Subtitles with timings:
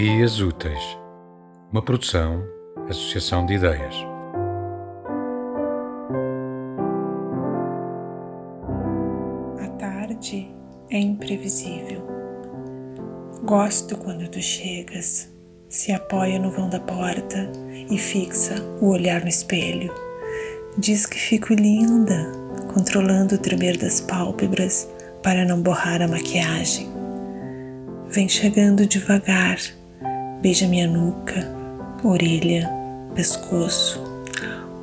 [0.00, 0.96] Dias Úteis,
[1.72, 2.46] uma produção,
[2.88, 3.96] associação de ideias.
[9.60, 10.54] A tarde
[10.88, 12.06] é imprevisível.
[13.42, 15.34] Gosto quando tu chegas,
[15.68, 17.50] se apoia no vão da porta
[17.90, 19.92] e fixa o olhar no espelho.
[20.78, 22.30] Diz que fico linda,
[22.72, 24.88] controlando o tremer das pálpebras
[25.24, 26.88] para não borrar a maquiagem.
[28.06, 29.58] Vem chegando devagar,
[30.40, 31.46] beija minha nuca,
[32.04, 32.68] orelha,
[33.14, 34.02] pescoço.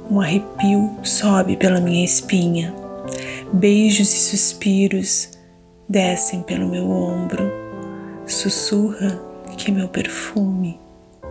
[0.10, 2.74] Um arrepio sobe pela minha espinha.
[3.54, 5.30] Beijos e suspiros
[5.88, 7.52] descem pelo meu ombro.
[8.28, 9.20] Sussurra
[9.58, 10.80] que meu perfume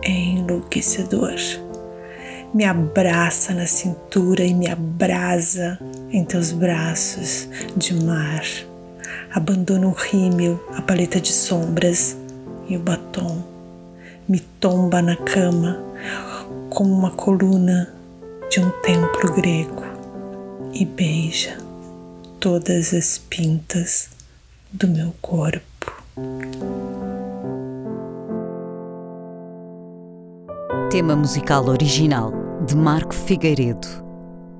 [0.01, 1.35] é enlouquecedor.
[2.53, 5.79] Me abraça na cintura e me abrasa
[6.11, 8.43] em teus braços de mar.
[9.33, 12.17] Abandona o rímel, a paleta de sombras
[12.67, 13.54] e o batom.
[14.27, 15.77] Me tomba na cama
[16.71, 17.93] como uma coluna
[18.49, 19.83] de um templo grego
[20.73, 21.59] e beija
[22.39, 24.09] todas as pintas
[24.73, 25.93] do meu corpo.
[30.89, 32.33] Tema musical original
[32.65, 33.87] de Marco Figueiredo,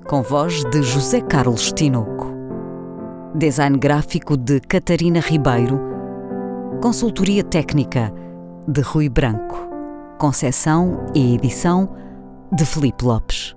[0.06, 2.32] com voz de José Carlos Tinoco.
[3.34, 5.80] Design gráfico de Catarina Ribeiro.
[6.80, 8.12] Consultoria técnica
[8.68, 9.56] de Rui Branco.
[10.18, 11.88] Concessão e edição
[12.52, 13.54] de Felipe Lopes.